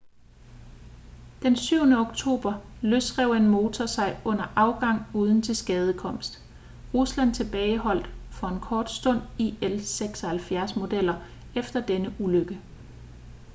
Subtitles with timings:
[1.41, 1.81] den 7.
[2.05, 6.43] oktober løsrev en motor sig under afgang uden tilskadekomst.
[6.93, 11.15] rusland tilbageholdt for en kort stund il-76-modeller
[11.55, 12.61] efter denne ulykke